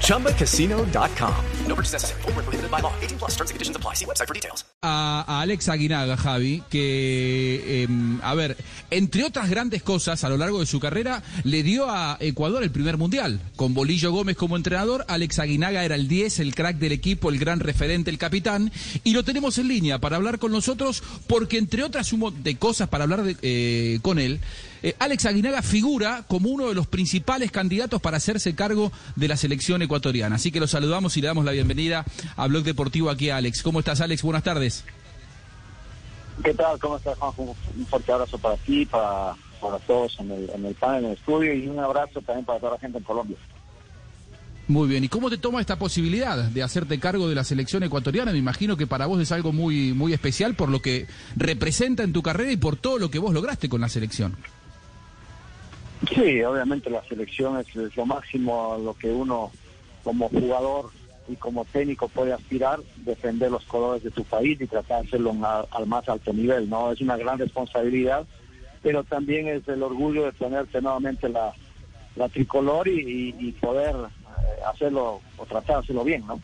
[0.00, 1.34] ChumbaCasino.com.
[1.68, 2.20] No purchase necessary.
[2.22, 2.92] Full prohibited by law.
[3.02, 3.94] 18 plus terms and conditions apply.
[3.94, 4.64] See website for details.
[4.82, 7.88] a, a Alex Aguinaga, Javi, que, eh,
[8.22, 8.56] a ver,
[8.90, 12.70] entre otras grandes cosas a lo largo de su carrera, le dio a Ecuador el
[12.70, 13.40] primer mundial.
[13.56, 17.38] Con Bolillo Gómez como entrenador, Alex Aguinaga era el 10, el crack del equipo, el
[17.38, 18.70] gran referente, el capitán.
[19.04, 22.56] Y lo tenemos en línea para hablar con nosotros, porque entre otras un mo- de
[22.56, 24.40] cosas para hablar de- eh, con él,
[24.82, 29.36] eh, Alex Aguinaga figura como uno de los principales candidatos para hacerse cargo de la
[29.44, 30.36] selección ecuatoriana.
[30.36, 33.62] Así que lo saludamos y le damos la bienvenida a Blog Deportivo aquí a Alex.
[33.62, 34.22] ¿Cómo estás, Alex?
[34.22, 34.86] Buenas tardes.
[36.42, 36.78] ¿Qué tal?
[36.78, 37.32] ¿Cómo estás, Juan?
[37.36, 41.10] Un un fuerte abrazo para ti, para, para todos en el, en el panel, en
[41.10, 43.36] el estudio y un abrazo también para toda la gente en Colombia.
[44.66, 48.32] Muy bien, ¿y cómo te toma esta posibilidad de hacerte cargo de la selección ecuatoriana?
[48.32, 52.14] Me imagino que para vos es algo muy, muy especial por lo que representa en
[52.14, 54.38] tu carrera y por todo lo que vos lograste con la selección.
[56.14, 59.50] Sí, obviamente la selección es, lo máximo a lo que uno
[60.02, 60.90] como jugador
[61.26, 65.34] y como técnico puede aspirar, defender los colores de tu país y tratar de hacerlo
[65.70, 66.92] al más alto nivel, ¿no?
[66.92, 68.26] Es una gran responsabilidad,
[68.82, 71.54] pero también es el orgullo de ponerte nuevamente la,
[72.16, 76.38] la tricolor y, y- y poder eh, hacerlo o tratar de hacerlo bien, ¿no?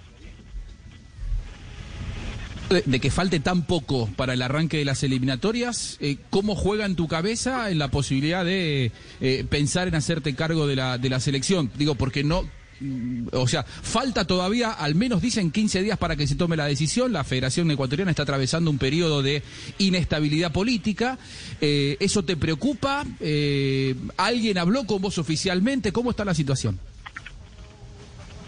[2.71, 6.95] De, que falte tan poco para el arranque de las eliminatorias, eh, ¿cómo juega en
[6.95, 11.19] tu cabeza en la posibilidad de eh, pensar en hacerte cargo de la, de la
[11.19, 11.69] selección?
[11.77, 12.45] Digo, porque no...
[12.79, 16.67] mm, O sea, falta todavía, al menos dicen 15 días para que se tome la
[16.67, 17.13] decisión.
[17.13, 19.43] La Federación Ecuatoriana está atravesando un periodo de
[19.79, 21.19] inestabilidad política.
[21.61, 23.05] Eh, ¿Eso te preocupa?
[23.19, 25.91] Eh, ¿Alguien habló con vos oficialmente?
[25.93, 26.79] ¿Cómo está la situación?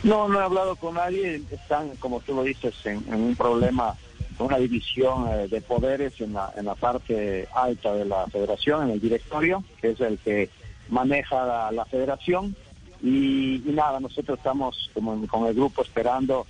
[0.05, 1.43] No, no he hablado con nadie.
[1.51, 3.95] Están, como tú lo dices, en un problema,
[4.43, 8.91] una división eh, de poderes en la, en la parte alta de la federación, en
[8.91, 10.51] el directorio, que es el que
[10.89, 12.55] maneja la, la federación.
[13.03, 16.47] Y, nada, nosotros estamos como con el grupo esperando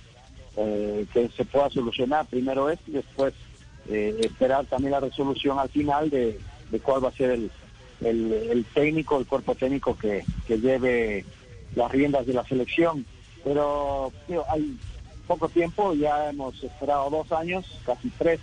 [0.55, 3.33] eh, que se pueda solucionar primero esto y después
[3.89, 6.39] eh, esperar también la resolución al final de,
[6.69, 7.51] de cuál va a ser el,
[8.01, 11.25] el, técnico, el cuerpo técnico que, que lleve
[11.75, 13.05] las riendas de la selección.
[13.43, 14.11] Pero
[14.49, 14.77] hay
[15.27, 18.39] poco tiempo, ya hemos esperado dos años, casi tres,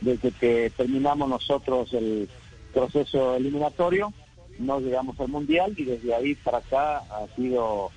[0.00, 2.28] desde que terminamos nosotros el
[2.72, 4.12] proceso eliminatorio,
[4.58, 7.90] no llegamos al Mundial y desde ahí para acá ha sido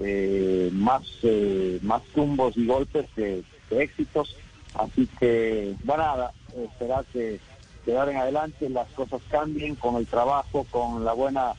[0.00, 4.36] eh, más, eh, más tumbos y golpes que, éxitos.
[4.74, 7.40] Así que, bueno, nada, esperar que,
[7.84, 11.54] que en adelante las cosas cambien con el trabajo, con la buena,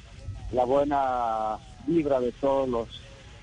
[0.52, 2.88] la buena vibra de todos los,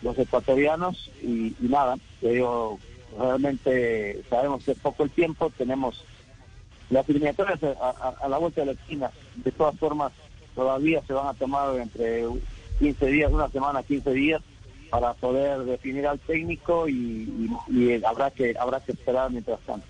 [0.03, 2.79] los ecuatorianos y, y nada, yo
[3.19, 6.05] realmente sabemos que es poco el tiempo, tenemos
[6.91, 10.13] las eliminatorias a, la vuelta de la esquina, de todas formas
[10.55, 12.25] todavía se van a tomar entre
[12.79, 14.43] 15 días, una semana, 15 días
[14.91, 16.93] para poder definir al técnico y,
[17.69, 19.87] y- y habrá que habrá que esperar mientras tanto.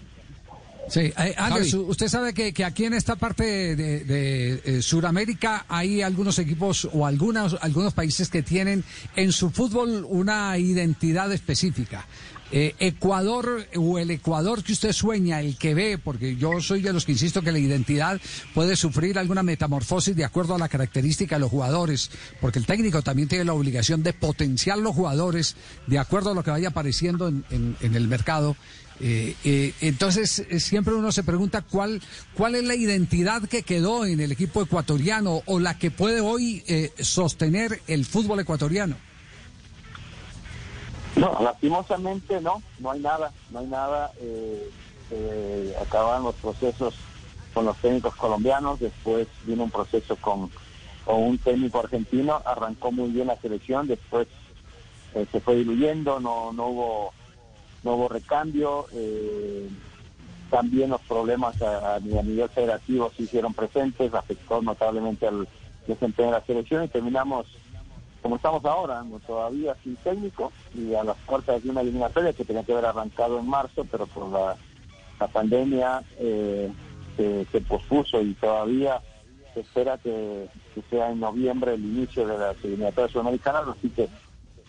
[0.88, 1.74] Sí, eh, Javi.
[1.74, 6.88] usted sabe que, que aquí en esta parte de, de, eh, Sudamérica hay algunos equipos
[6.92, 8.84] o algunos, algunos países que tienen
[9.16, 12.06] en su fútbol una identidad específica.
[12.56, 16.92] Eh, Ecuador o el Ecuador que usted sueña, el que ve, porque yo soy de
[16.92, 18.20] los que insisto que la identidad
[18.54, 23.02] puede sufrir alguna metamorfosis de acuerdo a la característica de los jugadores, porque el técnico
[23.02, 25.56] también tiene la obligación de potenciar los jugadores
[25.88, 28.54] de acuerdo a lo que vaya apareciendo en, el mercado.
[29.00, 32.00] Eh, eh, entonces, eh, siempre uno se pregunta cuál,
[32.34, 36.62] cuál es la identidad que quedó en el equipo ecuatoriano o la que puede hoy
[37.00, 38.94] sostener el fútbol ecuatoriano.
[41.20, 44.10] No, lastimosamente no, no hay nada, no hay nada.
[44.20, 44.70] Eh,
[45.10, 46.94] eh, acaban los procesos
[47.52, 50.50] con los técnicos colombianos, después vino un proceso con,
[51.04, 54.26] con un técnico argentino, arrancó muy bien la selección, después
[55.14, 57.12] eh, se fue diluyendo, no, no hubo
[57.84, 59.68] no hubo recambio, eh,
[60.50, 65.46] también los problemas a, a nivel federativo se hicieron presentes, afectó notablemente al
[65.86, 67.46] desempeño de la selección y terminamos
[68.24, 72.62] como estamos ahora, todavía sin técnico y a las puertas de una eliminatoria que tenía
[72.62, 74.56] que haber arrancado en marzo, pero por la,
[75.30, 76.72] pandemia eh,
[77.18, 79.02] se, pospuso y todavía
[79.52, 84.08] se espera que, que sea en noviembre el inicio de las eliminatorias sudamericanas, así que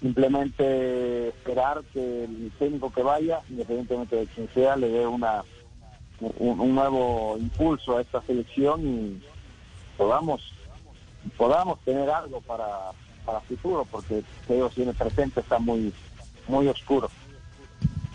[0.01, 5.45] simplemente esperar que el técnico que vaya, independientemente de quien sea, le dé una
[6.19, 9.23] un, un nuevo impulso a esta selección y
[9.95, 10.41] podamos
[11.37, 12.91] podamos tener algo para
[13.25, 15.94] para futuro porque ellos tiene presente está muy
[16.48, 17.10] muy oscuro.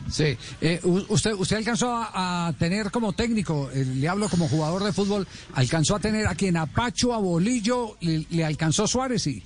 [0.09, 4.83] Sí, eh, usted, usted alcanzó a, a tener como técnico, eh, le hablo como jugador
[4.83, 9.23] de fútbol, alcanzó a tener a quien a Pacho, a Bolillo, le, le alcanzó Suárez,
[9.23, 9.43] sí.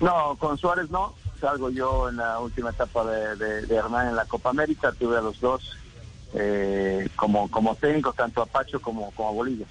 [0.00, 1.14] No, con Suárez no.
[1.40, 4.92] Salgo yo en la última etapa de, de, de Hernán en la Copa América.
[4.92, 5.76] Tuve a los dos
[6.34, 9.64] eh, como, como técnicos, tanto a Pacho como, como a Bolillo.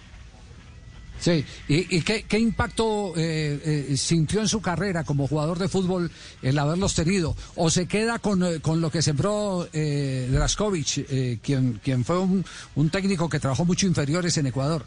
[1.19, 6.09] Sí, ¿y, y qué, impacto eh, eh, sintió en su carrera como jugador de fútbol
[6.41, 7.35] el haberlos tenido?
[7.57, 12.19] ¿O se queda con, eh, con lo que sembró eh, Draskovic, eh, quien, quien fue
[12.19, 12.45] un,
[12.75, 14.85] un técnico que trabajó mucho inferiores en Ecuador?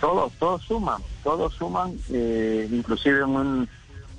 [0.00, 1.98] Todos, todos suman, todos suman,
[2.70, 3.68] inclusive un,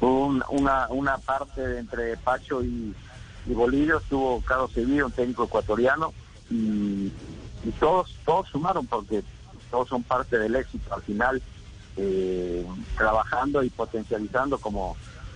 [0.01, 2.94] un- una, una parte entre Pacho y,
[3.47, 3.53] y
[3.97, 6.13] estuvo Carlos Sevilla, un técnico ecuatoriano,
[6.50, 6.56] y,
[7.63, 9.23] y todos, todos sumaron porque
[9.69, 11.42] todos son parte del éxito al final,
[11.98, 12.66] eh,
[12.98, 14.95] trabajando y potencializando como,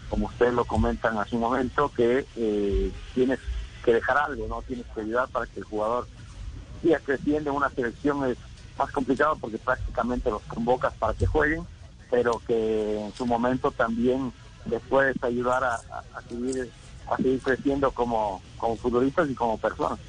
[0.10, 3.40] como ustedes lo comentan hace un momento, que eh, tienes
[3.84, 6.08] que dejar algo, no tienes que ayudar para que el jugador
[6.82, 8.38] siga creciendo en una selección es
[8.78, 11.66] más complicado porque prácticamente los convocas para que jueguen,
[12.10, 14.32] pero que en su momento también
[14.70, 16.70] les puedes ayudar a, a- seguir
[17.12, 20.00] a seguir creciendo como, como futbolistas y como personas.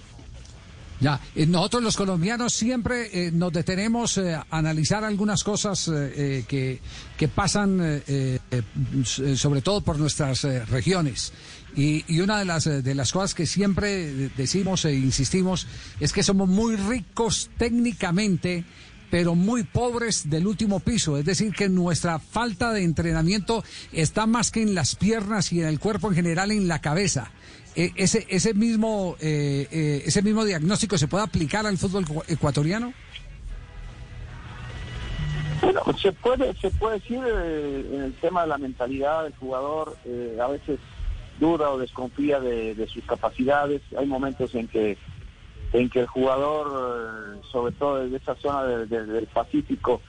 [1.04, 6.46] Ya, eh, nosotros los colombianos siempre eh, nos detenemos eh, a analizar algunas cosas eh,
[6.48, 6.80] que,
[7.18, 8.02] que pasan
[9.04, 11.34] sobre todo por nuestras regiones.
[11.76, 15.66] Y, y una de las, de las cosas que siempre decimos e insistimos
[16.00, 18.64] es que somos muy ricos técnicamente,
[19.14, 21.16] pero muy pobres del último piso.
[21.16, 23.62] Es decir, que nuestra falta de entrenamiento
[23.93, 27.31] está más que en las piernas y en el cuerpo en general, en la cabeza.
[27.76, 32.25] Eh, ese, ese, mismo, eh, eh, ese mismo diagnóstico se puede aplicar al fútbol ecu-
[32.26, 32.93] ecuatoriano?
[35.62, 39.96] Bueno, se puede, se puede decir eh, en el tema de la mentalidad del jugador,
[40.43, 40.81] a veces
[41.38, 43.81] duda o desconfía de, de sus capacidades.
[43.96, 44.99] Hay momentos en que
[45.75, 50.00] en que el jugador, eh, sobre todo desde esa zona de- de- del Pacífico,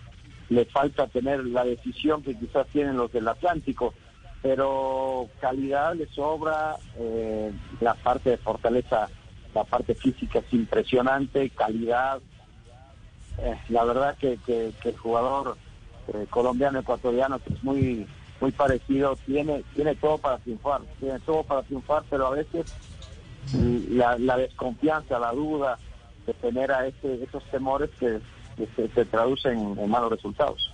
[0.50, 3.96] le falta tener la decisión que quizás tienen los del Atlántico,
[4.44, 9.10] pero calidad le sobra, eh, la parte de fortaleza,
[9.56, 12.22] la parte física es impresionante, calidad,
[13.40, 15.58] eh, la verdad que, que- el jugador
[16.14, 18.08] eh, colombiano ecuatoriano que es muy
[18.40, 22.68] muy parecido tiene tiene todo para triunfar tiene todo para triunfar pero a veces
[23.54, 25.78] la, la desconfianza la duda
[26.26, 28.20] se genera ese, esos temores que,
[28.58, 30.72] que se, traducen en malos resultados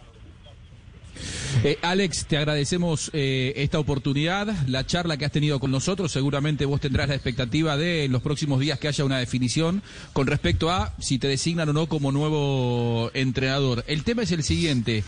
[1.64, 6.12] Eh, Alex, te agradecemos eh, esta oportunidad, la charla que has tenido con nosotros.
[6.12, 9.84] Seguramente vos tendrás la expectativa de en los próximos días que haya una definición
[10.14, 13.84] con respecto a si te designan o no como nuevo entrenador.
[13.88, 15.04] El tema es el siguiente: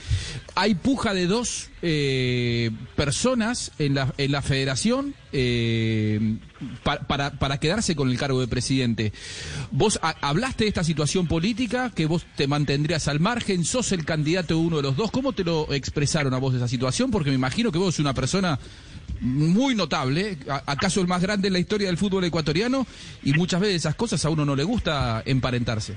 [0.53, 5.15] hay puja de dos eh, personas en la, en la federación
[6.83, 9.13] eh, pa- para, para quedarse con el cargo de presidente.
[9.71, 14.05] Vos ha- hablaste de esta situación política, que vos te mantendrías al margen, sos el
[14.05, 15.11] candidato de uno de los dos.
[15.11, 17.11] ¿Cómo te lo expresaron a vos esa situación?
[17.11, 18.59] Porque me imagino que vos sos una persona
[19.21, 22.85] muy notable, acaso el más grande en la historia del fútbol ecuatoriano,
[23.23, 25.95] y muchas veces esas cosas a uno no le gusta emparentarse.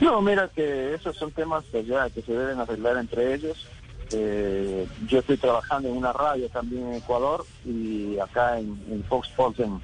[0.00, 3.66] no mira que esos son temas que ya que se deben arreglar entre ellos
[4.12, 9.28] Eh, yo estoy trabajando en una radio también en Ecuador y acá en, en Fox
[9.28, 9.80] Sports en,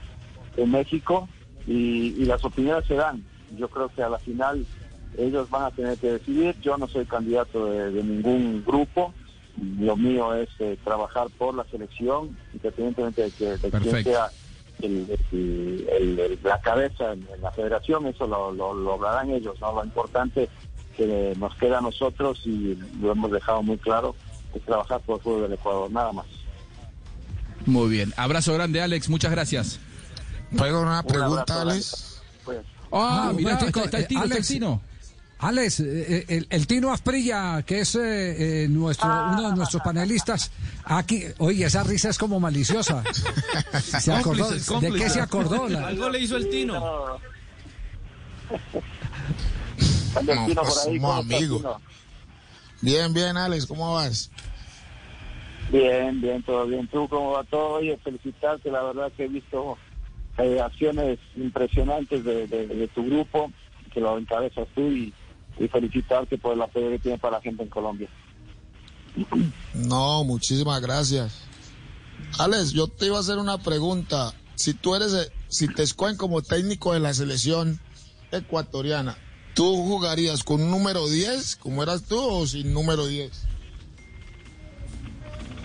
[0.56, 1.28] en México
[1.66, 3.24] y, y las opiniones se dan.
[3.56, 4.64] Yo creo que a la final
[5.18, 6.54] ellos van a tener que decidir.
[6.60, 9.12] Yo no soy candidato de, de ningún grupo.
[9.80, 14.10] Lo mío es eh, trabajar por la selección, independientemente de, que, de quién Perfecto.
[14.10, 14.30] sea
[14.82, 18.06] el- el- el- el- la cabeza en, en la federación.
[18.06, 19.60] Eso lo, lo, lo hablarán ellos.
[19.60, 19.72] ¿no?
[19.74, 20.48] Lo importante
[21.06, 24.14] que nos queda a nosotros y lo hemos dejado muy claro
[24.54, 26.26] es trabajar por el fútbol del Ecuador, nada más.
[27.66, 28.12] Muy bien.
[28.16, 29.08] Abrazo grande, Alex.
[29.08, 29.78] Muchas gracias.
[30.56, 32.20] Traigo una Un pregunta, Alex.
[32.44, 32.58] Pues,
[32.92, 34.48] Ah, Ah, momentico, está, está el eh, tino, está el Alex.
[34.48, 34.82] tino.
[35.38, 40.50] Alex, eh, el, el Tino Asprilla, que es eh, eh, nuestro, uno de nuestros panelistas,
[40.84, 43.02] aquí, oye, esa risa es como maliciosa.
[43.80, 45.66] Se acordó, ¿De qué se acordó?
[45.66, 47.18] La- Algo le hizo el Tino.
[50.14, 50.22] No.
[50.46, 51.58] Pues por ahí, somos ¿cómo está, amigos.
[51.58, 51.80] Tino?
[52.82, 54.30] Bien, bien, Alex, ¿cómo vas?
[55.70, 56.88] Bien, bien, todo bien.
[56.88, 57.74] ¿Tú cómo va todo?
[57.74, 59.76] Oye, felicitarte, la verdad que he visto
[60.38, 63.52] eh, acciones impresionantes de, de- de tu grupo,
[63.92, 65.12] que lo encabezas tú, y,
[65.58, 68.08] y felicitarte por el apoyo que tiene para la gente en Colombia.
[69.74, 71.42] No, muchísimas gracias.
[72.38, 74.32] Alex, yo te iba a hacer una pregunta.
[74.54, 77.80] Si tú eres si te escogen como técnico de la selección
[78.30, 79.16] ecuatoriana,
[79.60, 83.46] ¿tú jugarías con un número 10, como eras tú, o sin número 10?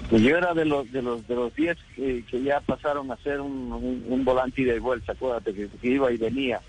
[0.10, 3.16] Pues yo era de los de los de los 10 que, que ya pasaron a
[3.24, 6.60] ser un, un, un volante y de vuelta, acuérdate que, iba y venía.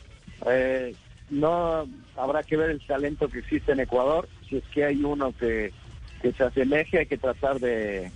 [0.48, 0.94] Eh,
[1.28, 5.34] no habrá que ver el talento que existe en Ecuador, si es que hay uno
[5.36, 5.72] que,
[6.22, 8.12] que se asemeje, hay que tratar de,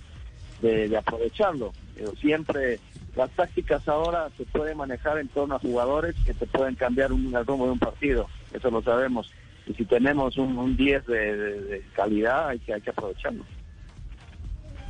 [0.61, 1.73] de, de aprovecharlo.
[1.97, 2.79] Pero siempre
[3.15, 7.35] las tácticas ahora se pueden manejar en torno a jugadores que te pueden cambiar un,
[7.35, 9.29] el rumbo de un partido, eso lo sabemos.
[9.67, 13.45] Y si tenemos un, un 10 de, de- de calidad, hay que, hay que aprovecharlo.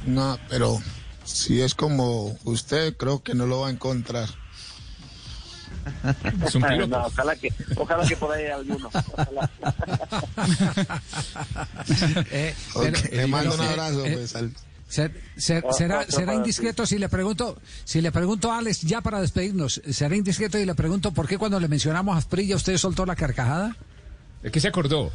[0.06, 0.80] No, pero
[1.24, 4.30] si es como usted, creo que no lo va a encontrar.
[6.46, 6.88] Es un piropo.
[6.98, 8.90] No, ojalá que, ojalá que por ahí haya alguno.
[9.13, 9.50] Ojalá.
[12.32, 12.56] Eh,
[13.12, 14.54] le mando un abrazo, eh, pues, al-
[14.92, 19.02] ser- ser- Ah, será, será indiscreto si le pregunto, si le pregunto a Alex, ya
[19.02, 22.78] para despedirnos, será indiscreto y le pregunto por qué cuando le mencionamos a Asprilla usted
[22.78, 23.76] soltó la carcajada.
[24.44, 25.12] ¿De qué se acordó?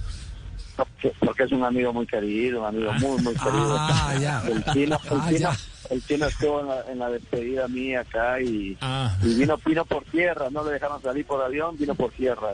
[0.76, 3.76] Porque- Porque es un amigo muy querido, un amigo muy, muy querido.
[3.78, 4.42] Ah, ya.
[4.47, 5.56] El chino, el Ah, chino, ya.
[5.90, 9.16] el chino estuvo en la, en la despedida mía acá y, Ah.
[9.23, 12.52] y vino, vino por tierra, no le dejaron salir por avión, vino por tierra.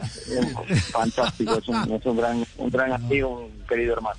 [0.68, 4.18] Es fantástico, es un, es un gran, un gran amigo, un querido hermano.